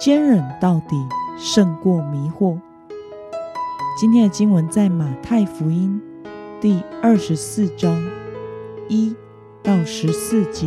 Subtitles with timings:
[0.00, 0.96] 坚忍到底
[1.36, 2.58] 胜过迷惑。
[3.98, 6.00] 今天的经文在马太福音
[6.58, 8.02] 第二十四章
[8.88, 9.14] 一
[9.62, 10.66] 到十四节。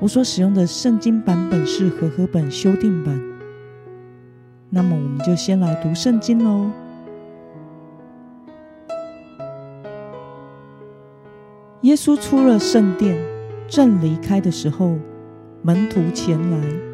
[0.00, 3.18] 我所使用的圣经版本是和合本修订版。
[4.68, 6.70] 那么，我们就先来读圣经喽。
[11.80, 13.16] 耶稣出了圣殿，
[13.66, 14.94] 正离开的时候，
[15.62, 16.87] 门徒前来。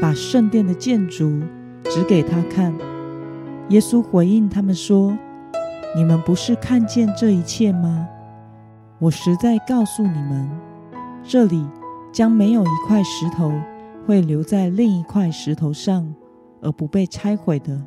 [0.00, 1.40] 把圣殿的建筑
[1.84, 2.72] 指给他看。
[3.70, 5.16] 耶稣回应他们说
[5.94, 8.08] ：“你们不是看见这一切吗？
[8.98, 10.48] 我实在告诉你们，
[11.22, 11.66] 这里
[12.12, 13.52] 将没有一块石头
[14.06, 16.14] 会留在另一块石头上
[16.62, 17.80] 而不被拆毁的。”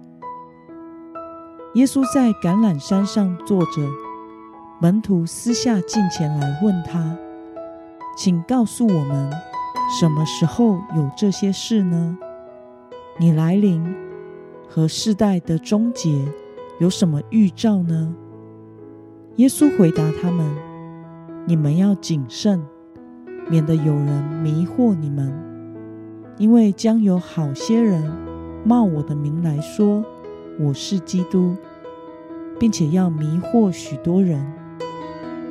[1.76, 3.82] 耶稣在橄榄山上坐着，
[4.82, 7.18] 门徒私下进前来问他
[8.18, 9.32] ：“请告诉我们。”
[10.00, 12.18] 什么时候有这些事呢？
[13.20, 13.84] 你来临
[14.70, 16.26] 和世代的终结
[16.80, 18.16] 有什么预兆呢？
[19.36, 20.50] 耶稣回答他们
[21.46, 22.64] ：“你们要谨慎，
[23.50, 25.34] 免得有人迷惑你们，
[26.38, 28.10] 因为将有好些人
[28.64, 30.06] 冒我的名来说
[30.58, 31.54] 我是基督，
[32.58, 34.42] 并且要迷惑许多人。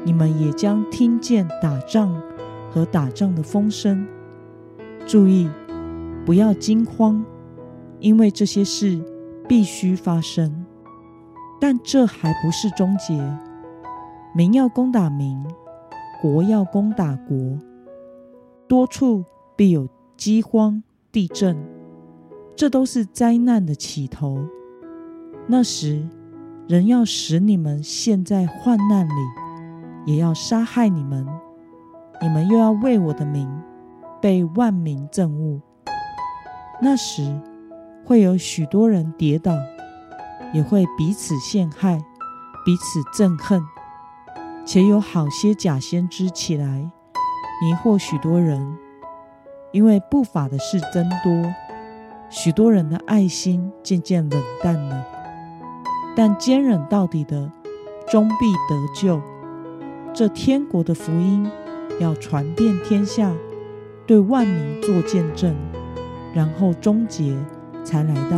[0.02, 2.10] 你们也将听见打仗
[2.70, 4.04] 和打仗的风声。”
[5.10, 5.50] 注意，
[6.24, 7.24] 不要惊慌，
[7.98, 9.02] 因为这些事
[9.48, 10.64] 必须发生。
[11.60, 13.20] 但这还不是终结。
[14.32, 15.36] 民要攻打民，
[16.22, 17.58] 国要攻打国，
[18.68, 19.24] 多处
[19.56, 21.56] 必有饥荒、地震，
[22.54, 24.38] 这都是灾难的起头。
[25.48, 26.06] 那时，
[26.68, 29.12] 人要使你们陷在患难里，
[30.06, 31.26] 也要杀害你们，
[32.22, 33.50] 你们又要为我的名。
[34.20, 35.60] 被万民憎恶，
[36.82, 37.40] 那时
[38.04, 39.52] 会有许多人跌倒，
[40.52, 41.98] 也会彼此陷害，
[42.64, 43.62] 彼此憎恨，
[44.66, 46.66] 且有好些假先知起来
[47.62, 48.76] 迷惑许多人。
[49.72, 51.54] 因为不法的事增多，
[52.28, 55.06] 许多人的爱心渐渐冷淡了。
[56.16, 57.50] 但坚忍到底的，
[58.08, 59.22] 终必得救。
[60.12, 61.48] 这天国的福音
[62.00, 63.32] 要传遍天下。
[64.10, 65.54] 对万民做见证，
[66.34, 67.32] 然后终结
[67.84, 68.36] 才来到。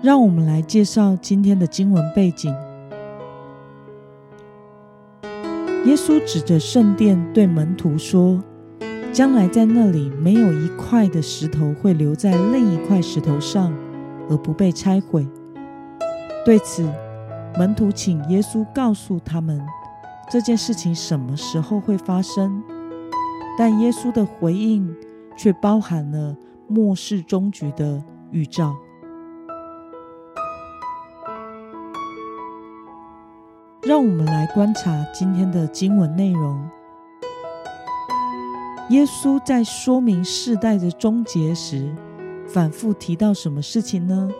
[0.00, 2.54] 让我们来介绍今天的经文背景。
[5.86, 8.40] 耶稣指着圣殿对门徒说
[9.10, 13.74] ：“将来在那里没有一块的石头会留在另一块石头上
[14.28, 15.26] 而不被拆毁。”
[16.46, 16.88] 对此，
[17.58, 19.60] 门徒请耶稣告诉他们。
[20.30, 22.62] 这件事情什么时候会发生？
[23.58, 24.94] 但耶稣的回应
[25.36, 26.36] 却包含了
[26.68, 28.76] 末世终局的预兆。
[33.82, 36.64] 让我们来观察今天的经文内容。
[38.90, 41.92] 耶稣在说明世代的终结时，
[42.46, 44.30] 反复提到什么事情呢？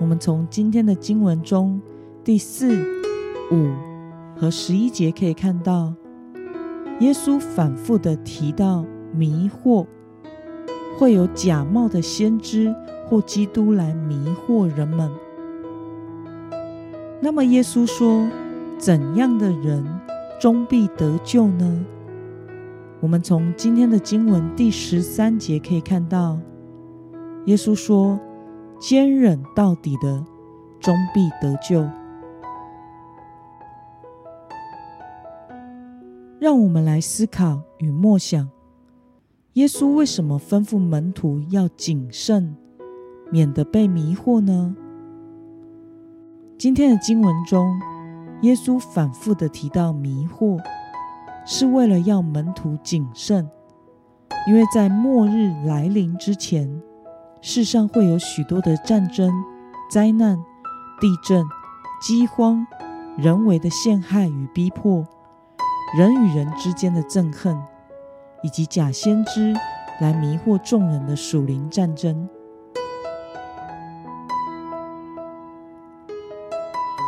[0.00, 1.78] 我们从今天的经文中
[2.24, 2.74] 第四、
[3.52, 3.93] 五。
[4.36, 5.94] 和十一节可以看到，
[7.00, 9.86] 耶稣反复的提到迷惑，
[10.98, 12.74] 会有假冒的先知
[13.06, 15.10] 或基督来迷惑人们。
[17.20, 18.28] 那么耶稣说，
[18.76, 19.84] 怎样的人
[20.40, 21.84] 终必得救呢？
[23.00, 26.38] 我们从今天的经文第十三节可以看到，
[27.46, 28.18] 耶稣说，
[28.78, 30.24] 坚忍到底的
[30.80, 31.86] 终必得救。
[36.44, 38.50] 让我们来思考与默想：
[39.54, 42.54] 耶稣为什么吩咐门徒要谨慎，
[43.30, 44.76] 免得被迷惑呢？
[46.58, 47.80] 今天的经文中，
[48.42, 50.62] 耶稣反复的提到迷惑，
[51.46, 53.48] 是为了要门徒谨慎，
[54.46, 56.82] 因为在末日来临之前，
[57.40, 59.32] 世上会有许多的战争、
[59.90, 60.36] 灾难、
[61.00, 61.42] 地震、
[62.02, 62.66] 饥荒、
[63.16, 65.06] 人为的陷害与逼迫。
[65.96, 67.56] 人与人之间的憎恨，
[68.42, 69.54] 以及假先知
[70.00, 72.28] 来迷惑众人的属灵战争。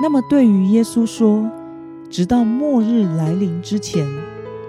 [0.01, 1.51] 那么，对于耶稣说，
[2.09, 4.07] 直到末日来临之前，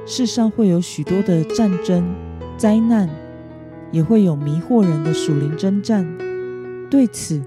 [0.05, 2.15] 世上会有许多的战争、
[2.57, 3.07] 灾难，
[3.91, 6.07] 也会有迷惑人的属灵征战。
[6.89, 7.39] 对此，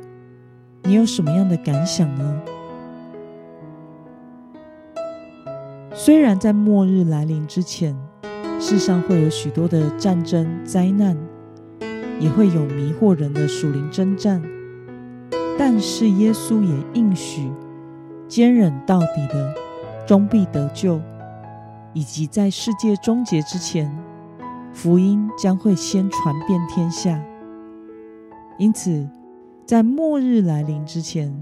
[0.84, 2.40] 你有什么样的感想呢？
[5.92, 7.96] 虽然在末日来临之前，
[8.60, 11.16] 世上会有许多的战争、灾难，
[12.20, 14.40] 也会有迷惑人的属灵征战，
[15.58, 17.50] 但是耶稣也应许。
[18.28, 19.52] 坚忍到底的，
[20.06, 21.00] 终必得救；
[21.92, 23.92] 以及在世界终结之前，
[24.72, 27.20] 福音将会先传遍天下。
[28.56, 29.08] 因此，
[29.66, 31.34] 在末日来临之前，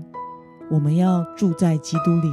[0.70, 2.30] 我们要住在基督里，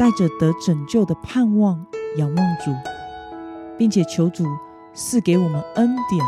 [0.00, 1.84] 带着得拯救的盼望，
[2.16, 2.70] 仰望主，
[3.76, 4.46] 并且求主
[4.94, 6.24] 赐给我们恩典，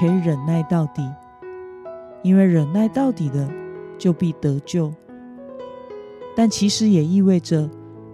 [0.00, 1.06] 可以忍耐到底。
[2.22, 3.46] 因为忍耐到底的，
[3.98, 4.90] 就必得救。
[6.34, 7.68] 但其实也意味着，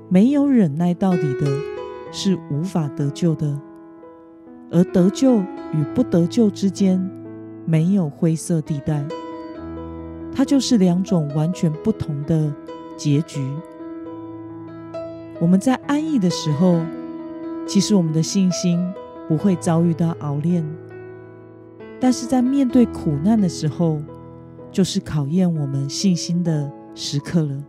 [0.09, 1.47] 没有忍耐到底的，
[2.11, 3.57] 是无法得救的；
[4.73, 5.39] 而得救
[5.73, 6.99] 与不得救之间，
[7.65, 9.05] 没有灰色地带，
[10.35, 12.53] 它就是两种完全不同的
[12.97, 13.41] 结局。
[15.39, 16.81] 我们在安逸的时候，
[17.67, 18.83] 其实我们的信心
[19.29, 20.65] 不会遭遇到熬炼；
[22.01, 24.01] 但是在面对苦难的时候，
[24.73, 27.63] 就是考验我们信心的时刻了。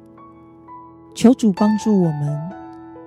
[1.13, 2.51] 求主帮助我们，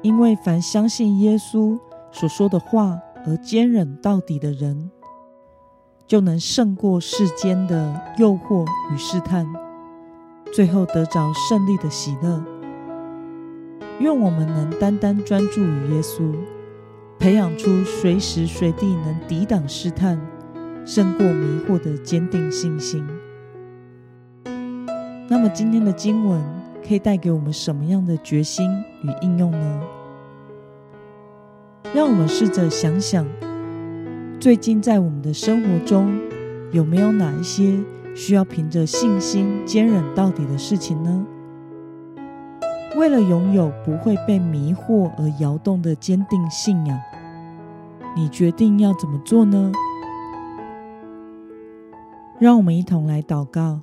[0.02, 1.78] 因为凡相信耶稣
[2.12, 4.90] 所说的话而坚忍到底的人，
[6.06, 9.46] 就能胜过世间的诱惑与试探，
[10.52, 12.44] 最后得着胜利的喜乐。
[14.00, 16.34] 愿我们能单单专注于耶稣，
[17.18, 20.20] 培养出随时随地能抵挡试探、
[20.84, 23.06] 胜过迷惑的坚定信心。
[25.28, 26.42] 那么，今天的经文。
[26.82, 28.68] 可以带给我们什么样的决心
[29.04, 29.80] 与应用呢？
[31.94, 33.24] 让我们试着想想，
[34.40, 36.12] 最近在我们的生活中，
[36.72, 37.78] 有没有哪一些
[38.16, 41.24] 需要凭着信心坚忍到底的事情呢？
[42.96, 46.98] 为了拥有不会被迷惑而摇动的坚定信仰，
[48.16, 49.72] 你决定要怎么做呢？
[52.38, 53.80] 让我们一同来祷告。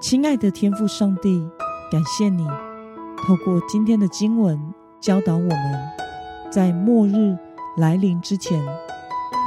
[0.00, 1.46] 亲爱的天父上帝，
[1.90, 2.46] 感谢你
[3.18, 4.58] 透过今天的经文
[5.00, 5.90] 教导我们，
[6.50, 7.36] 在末日
[7.76, 8.60] 来临之前，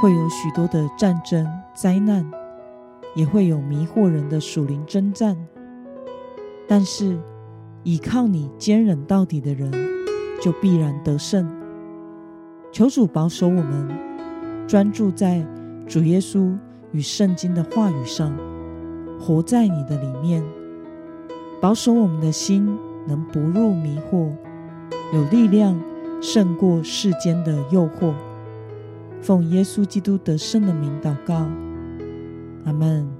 [0.00, 2.24] 会有许多的战争灾难，
[3.14, 5.36] 也会有迷惑人的属灵征战。
[6.68, 7.18] 但是，
[7.86, 9.70] 倚靠你坚忍到底的人，
[10.42, 11.48] 就必然得胜。
[12.72, 13.88] 求主保守我们，
[14.66, 15.46] 专注在
[15.86, 16.52] 主耶稣
[16.90, 18.36] 与圣经的话语上。
[19.20, 20.42] 活在你的里面，
[21.60, 24.32] 保守我们的心，能不入迷惑，
[25.14, 25.80] 有力量
[26.20, 28.12] 胜过世间的诱惑。
[29.20, 31.46] 奉耶稣基督得胜的名祷告，
[32.64, 33.15] 阿门。